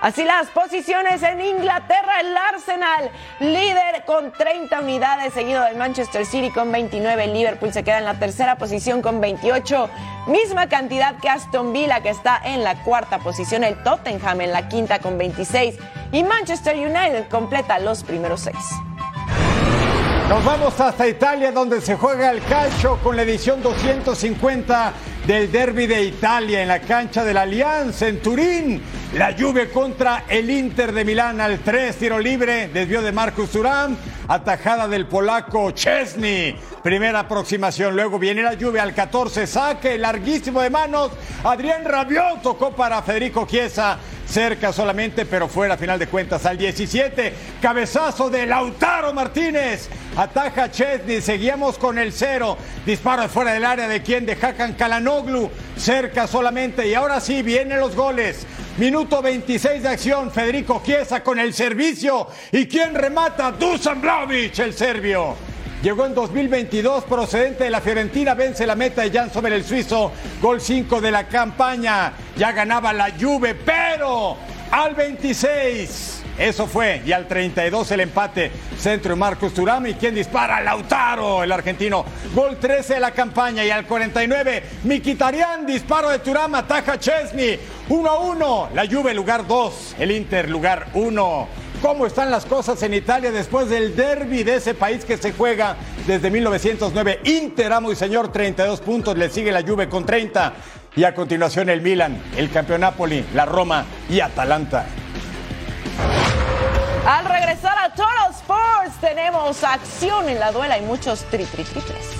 [0.00, 6.50] Así las posiciones en Inglaterra, el Arsenal, líder con 30 unidades, seguido del Manchester City
[6.50, 7.26] con 29.
[7.26, 9.90] Liverpool se queda en la tercera posición con 28,
[10.26, 13.62] misma cantidad que Aston Villa, que está en la cuarta posición.
[13.62, 15.76] El Tottenham en la quinta con 26.
[16.12, 18.56] Y Manchester United completa los primeros seis.
[20.30, 24.92] Nos vamos hasta Italia donde se juega el calcio con la edición 250
[25.26, 28.82] del Derby de Italia en la cancha de la Alianza en Turín.
[29.14, 33.96] La Juve contra el Inter de Milán al 3, tiro libre, desvío de Marcus Turán,
[34.28, 36.56] atajada del polaco Chesney.
[36.82, 41.10] Primera aproximación, luego viene la Juve al 14, saque larguísimo de manos.
[41.44, 46.56] Adrián Rabiot tocó para Federico Chiesa cerca solamente, pero fuera a final de cuentas al
[46.56, 47.34] 17.
[47.60, 49.90] Cabezazo de Lautaro Martínez.
[50.16, 51.20] Ataja Chesney.
[51.20, 52.56] Seguíamos con el cero.
[52.86, 55.50] Disparo fuera del área de quien de Hakan Kalanoglu.
[55.76, 56.88] Cerca solamente.
[56.88, 58.46] Y ahora sí vienen los goles.
[58.78, 60.30] Minuto 26 de acción.
[60.30, 62.28] Federico Chiesa con el servicio.
[62.52, 63.50] ¿Y quién remata?
[63.52, 65.49] Dusan Blavic, el serbio.
[65.82, 70.12] Llegó en 2022 procedente de la Fiorentina, vence la meta de Jan Sommer el suizo,
[70.42, 72.12] gol 5 de la campaña.
[72.36, 74.36] Ya ganaba la Juve, pero
[74.70, 78.52] al 26 eso fue, y al 32 el empate.
[78.78, 82.04] Centro de Marcos Turami, y quien dispara, Lautaro, el argentino.
[82.34, 87.58] Gol 13 de la campaña, y al 49, Miquitarian, disparo de Turama, ataja Chesney.
[87.88, 92.82] 1 a 1, la Juve lugar 2, el Inter lugar 1 cómo están las cosas
[92.82, 97.20] en Italia después del derby de ese país que se juega desde 1909.
[97.24, 100.52] Inter, amo y señor, 32 puntos, le sigue la Juve con 30.
[100.96, 104.86] Y a continuación el Milan, el campeón Napoli, la Roma y Atalanta.
[107.06, 112.19] Al regresar a Total Sports tenemos acción en la duela y muchos tri, tri triples.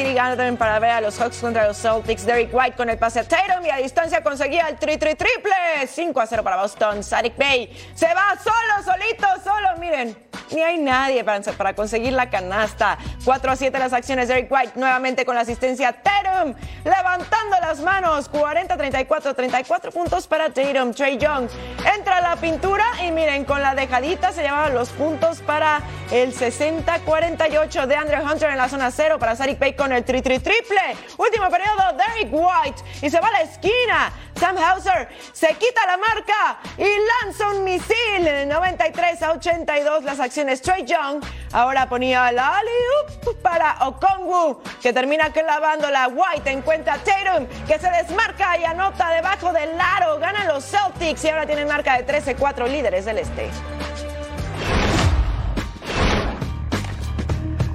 [0.00, 2.24] Tiri Garden para ver a los Hawks contra los Celtics.
[2.24, 5.52] Derek White con el pase a Tatum y a distancia conseguía el tri tri triple.
[5.86, 7.04] 5 a 0 para Boston.
[7.04, 9.76] Sadik Bay se va solo, solito, solo.
[9.78, 10.16] Miren,
[10.52, 12.96] ni hay nadie para, para conseguir la canasta.
[13.26, 14.28] 4 a 7 las acciones.
[14.28, 15.92] Derek White nuevamente con la asistencia.
[15.92, 18.32] Tatum levantando las manos.
[18.32, 20.94] 40-34, 34 puntos para Tatum.
[20.94, 21.46] Trey Young
[21.94, 26.34] entra a la pintura y miren, con la dejadita se llevaban los puntos para el
[26.34, 30.38] 60-48 de Andrew Hunter en la zona 0 para Sadik Bay con el tri, tri
[30.38, 30.96] triple.
[31.16, 34.12] Último periodo, Derek White y se va a la esquina.
[34.38, 36.86] Sam Hauser se quita la marca y
[37.24, 38.48] lanza un misil.
[38.48, 40.62] 93 a 82 las acciones.
[40.62, 41.22] Trey Young
[41.52, 46.08] ahora ponía la alley para Okongwu que termina clavándola.
[46.08, 50.18] White encuentra Tatum que se desmarca y anota debajo del aro.
[50.18, 53.50] Ganan los Celtics y ahora tienen marca de 13-4 líderes del este.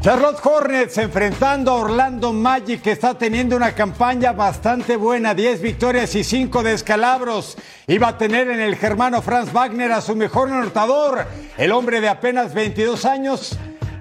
[0.06, 6.14] Charlotte Hornets enfrentando a Orlando Magic que está teniendo una campaña bastante buena, 10 victorias
[6.14, 7.58] y 5 descalabros.
[7.88, 11.26] Iba a tener en el germano Franz Wagner a su mejor anotador,
[11.58, 13.58] el hombre de apenas 22 años,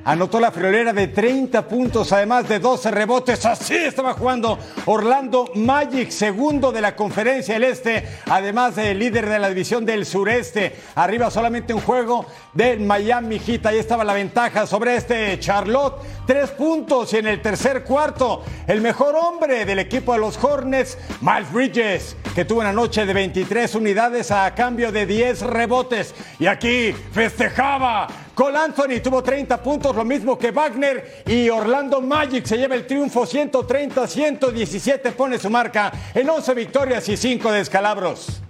[0.06, 3.46] Anotó la friolera de 30 puntos, además de 12 rebotes.
[3.46, 9.38] Así estaba jugando Orlando Magic, segundo de la conferencia del Este, además de líder de
[9.38, 10.76] la división del sureste.
[10.94, 13.64] Arriba solamente un juego de Miami Heat.
[13.64, 16.02] Ahí estaba la ventaja sobre este Charlotte.
[16.26, 20.98] Tres puntos y en el tercer cuarto, el mejor hombre del equipo de los Hornets,
[21.22, 26.14] Miles Bridges, que tuvo una noche de 23 unidades a cambio de 10 rebotes.
[26.38, 31.22] Y aquí festejaba Cole Anthony tuvo 30 puntos, lo mismo que Wagner.
[31.26, 37.16] Y Orlando Magic se lleva el triunfo 130-117, pone su marca en 11 victorias y
[37.16, 38.42] 5 descalabros.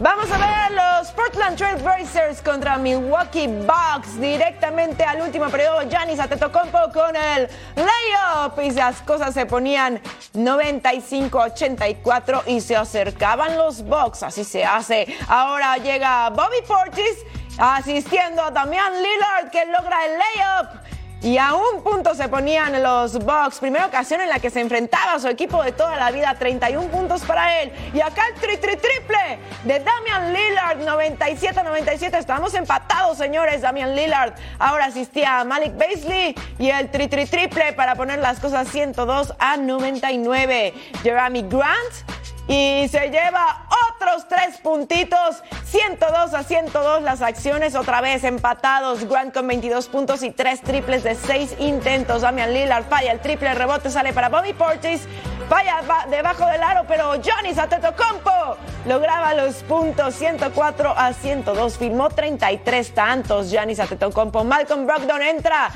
[0.00, 5.82] Vamos a ver los Portland Trail Blazers contra Milwaukee Bucks directamente al último periodo.
[5.90, 10.00] Giannis Antetokounmpo con el layup y las cosas se ponían
[10.34, 14.22] 95-84 y se acercaban los Bucks.
[14.22, 15.12] Así se hace.
[15.26, 17.16] Ahora llega Bobby Portis
[17.58, 20.88] asistiendo a Damian Lillard que logra el layup.
[21.20, 23.58] y a un punto se ponían los Bucks.
[23.58, 26.88] Primera ocasión en la que se enfrentaba a su equipo de toda la vida, 31
[26.90, 27.72] puntos para él.
[27.92, 32.16] Y acá el tri, tri triple de Damian Lillard, 97-97.
[32.18, 33.62] Estamos empatados, señores.
[33.62, 38.38] Damian Lillard ahora asistía a Malik Beasley y el tri, tri triple para poner las
[38.38, 40.72] cosas 102 a 99.
[41.02, 48.24] Jeremy Grant y se lleva otros tres puntitos, 102 a 102 las acciones, otra vez
[48.24, 53.20] empatados, Grant con 22 puntos y tres triples de seis intentos, Damian Lillard falla el
[53.20, 55.06] triple, rebote sale para Bobby Portis,
[55.48, 57.54] falla debajo del aro, pero Johnny
[57.96, 60.14] Compo lograba los puntos.
[60.14, 63.50] 104 a 102, firmó 33 tantos.
[63.50, 63.80] Giannis
[64.12, 65.70] Compo, Malcolm Brogdon entra,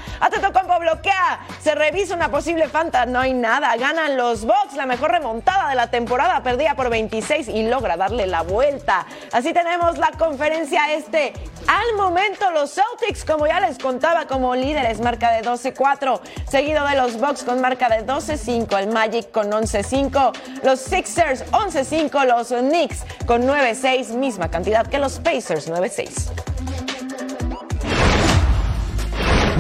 [0.53, 5.11] Compo bloquea, se revisa una posible falta, no hay nada, ganan los Bucks, la mejor
[5.11, 6.43] remontada de la temporada,
[6.77, 9.07] por 26 y logra darle la vuelta.
[9.33, 11.33] Así tenemos la conferencia este.
[11.67, 16.97] Al momento los Celtics, como ya les contaba, como líderes, marca de 12-4, seguido de
[16.97, 20.33] los Bucks con marca de 12-5, el Magic con 11-5,
[20.65, 26.31] los Sixers 11-5, los Knicks con 9-6, misma cantidad que los Pacers 9-6.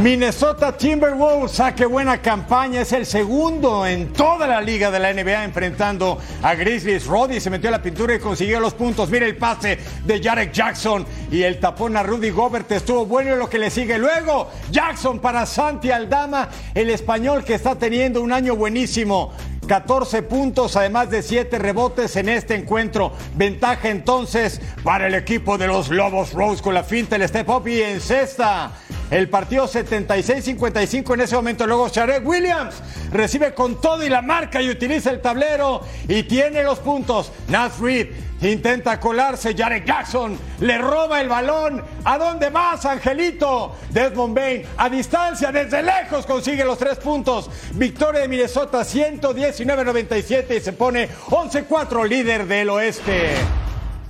[0.02, 5.12] Minnesota Timberwolves, ah, qué buena campaña, es el segundo en toda la liga de la
[5.14, 7.06] NBA enfrentando a Grizzlies.
[7.06, 9.08] Roddy se metió a la pintura y consiguió los puntos.
[9.10, 13.38] Mira el pase de Jarek Jackson y el tapón a Rudy Gobert estuvo bueno y
[13.38, 14.50] lo que le sigue luego.
[14.72, 19.32] Jackson para Santi Aldama, el español que está teniendo un año buenísimo.
[19.68, 23.12] 14 puntos, además de 7 rebotes en este encuentro.
[23.36, 27.68] Ventaja entonces para el equipo de los Lobos Rose con la finta, el step up
[27.68, 28.72] y en cesta.
[29.12, 31.66] El partido 76-55 en ese momento.
[31.66, 32.76] Luego Sharek Williams
[33.10, 37.30] recibe con todo y la marca y utiliza el tablero y tiene los puntos.
[37.48, 38.08] Naz Reed
[38.40, 39.54] intenta colarse.
[39.54, 41.84] Jared Jackson le roba el balón.
[42.04, 43.76] ¿A dónde más, Angelito?
[43.90, 47.50] Desmond Bain a distancia, desde lejos consigue los tres puntos.
[47.72, 53.32] Victoria de Minnesota 119-97 y se pone 11-4 líder del oeste.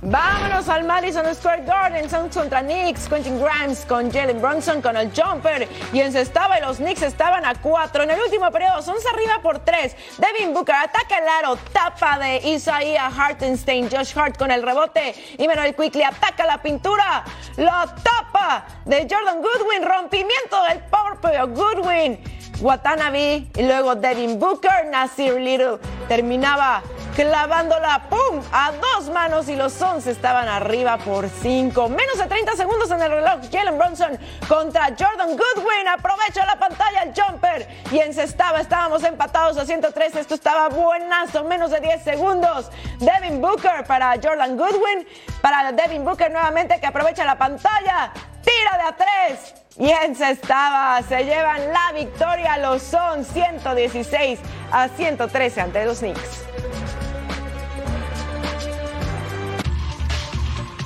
[0.05, 2.09] Vámonos al Madison Square Garden.
[2.09, 3.07] Suns contra Knicks.
[3.07, 5.69] Quentin Grimes con Jalen Bronson con el jumper.
[5.93, 8.03] Y encestaba y los Knicks estaban a cuatro.
[8.03, 9.95] En el último periodo, Suns arriba por tres.
[10.17, 11.55] Devin Booker ataca el aro.
[11.71, 13.89] Tapa de Isaiah Hartenstein.
[13.89, 15.15] Josh Hart con el rebote.
[15.37, 17.23] Y Manuel Quickly ataca la pintura.
[17.55, 17.71] Lo
[18.03, 19.83] tapa de Jordan Goodwin.
[19.87, 22.21] Rompimiento del propio Goodwin.
[22.59, 24.85] Watanabe y luego Devin Booker.
[24.91, 25.79] Nasir Little
[26.09, 26.83] terminaba
[27.15, 28.41] clavándola, ¡pum!
[28.51, 31.87] A dos manos y los Suns estaban arriba por cinco.
[31.89, 33.39] Menos de 30 segundos en el reloj.
[33.51, 35.87] Jalen Bronson contra Jordan Goodwin.
[35.87, 38.59] Aprovecha la pantalla el jumper y encestaba.
[38.59, 40.15] Estábamos empatados a 103.
[40.15, 41.43] Esto estaba buenazo.
[41.43, 42.69] Menos de 10 segundos.
[42.99, 45.07] Devin Booker para Jordan Goodwin.
[45.41, 48.11] Para Devin Booker nuevamente que aprovecha la pantalla.
[48.43, 49.55] Tira de a tres.
[49.77, 51.01] Y encestaba.
[51.03, 52.57] Se llevan la victoria.
[52.57, 54.39] Los Suns 116
[54.71, 56.43] a 113 ante los Knicks.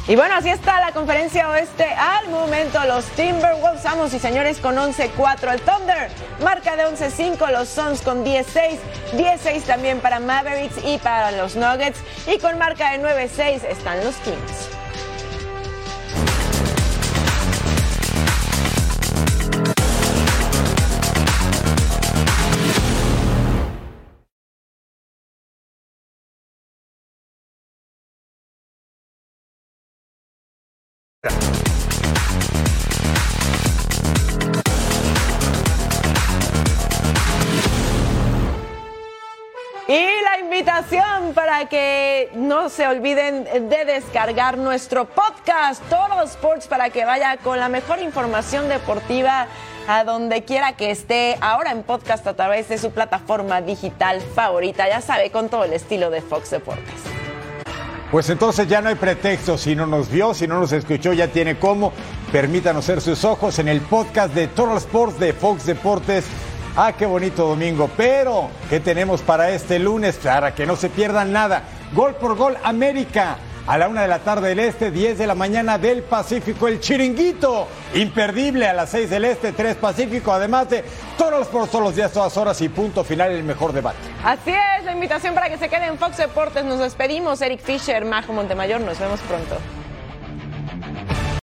[0.07, 2.79] Y bueno, así está la conferencia oeste al momento.
[2.85, 5.53] Los Timberwolves, amos y señores, con 11-4.
[5.53, 6.09] El Thunder
[6.41, 7.51] marca de 11-5.
[7.51, 8.77] Los Suns con 10-6.
[9.17, 11.99] 10-6 también para Mavericks y para los Nuggets.
[12.25, 14.86] Y con marca de 9-6 están los Kings.
[39.89, 46.89] Y la invitación para que no se olviden de descargar nuestro podcast Total Sports para
[46.89, 49.47] que vaya con la mejor información deportiva
[49.87, 54.89] a donde quiera que esté, ahora en podcast a través de su plataforma digital favorita,
[54.89, 57.16] ya sabe, con todo el estilo de Fox Deportes.
[58.11, 61.27] Pues entonces ya no hay pretexto, si no nos vio, si no nos escuchó, ya
[61.27, 61.91] tiene cómo.
[62.31, 66.25] Permítanos ser sus ojos en el podcast de Total Sports de Fox Deportes
[66.79, 67.89] Ah, qué bonito domingo.
[67.97, 70.17] Pero, ¿qué tenemos para este lunes?
[70.17, 71.63] Para que no se pierdan nada.
[71.91, 73.37] Gol por gol América.
[73.67, 76.79] A la una de la tarde del este, 10 de la mañana del Pacífico, el
[76.79, 77.67] chiringuito.
[77.95, 80.31] Imperdible a las 6 del este, 3 Pacífico.
[80.31, 80.85] Además de
[81.17, 83.97] todos los todos los días, todas horas y punto final, el mejor debate.
[84.23, 86.63] Así es, la invitación para que se queden en Fox Deportes.
[86.63, 87.41] Nos despedimos.
[87.41, 88.79] Eric Fisher, Majo Montemayor.
[88.79, 89.57] Nos vemos pronto.